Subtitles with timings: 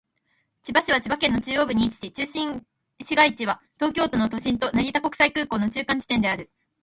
[0.63, 2.65] 千葉市は千葉県の中央部に位置し、中心
[3.03, 6.49] 市街地は東京都の都心と成田国際空港の中間地点である。